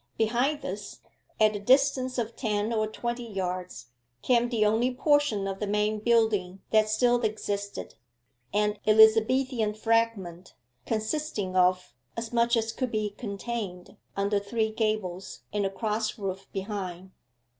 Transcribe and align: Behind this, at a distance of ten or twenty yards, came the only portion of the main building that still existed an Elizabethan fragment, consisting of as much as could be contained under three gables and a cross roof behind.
Behind 0.17 0.63
this, 0.63 0.99
at 1.39 1.55
a 1.55 1.59
distance 1.59 2.17
of 2.17 2.35
ten 2.35 2.73
or 2.73 2.87
twenty 2.87 3.27
yards, 3.27 3.91
came 4.23 4.49
the 4.49 4.65
only 4.65 4.91
portion 4.91 5.45
of 5.47 5.59
the 5.59 5.67
main 5.67 5.99
building 5.99 6.59
that 6.71 6.89
still 6.89 7.21
existed 7.21 7.93
an 8.51 8.79
Elizabethan 8.87 9.75
fragment, 9.75 10.55
consisting 10.87 11.55
of 11.55 11.93
as 12.17 12.33
much 12.33 12.57
as 12.57 12.71
could 12.73 12.91
be 12.91 13.11
contained 13.11 13.95
under 14.17 14.39
three 14.39 14.71
gables 14.71 15.41
and 15.53 15.67
a 15.67 15.69
cross 15.69 16.17
roof 16.17 16.47
behind. 16.51 17.11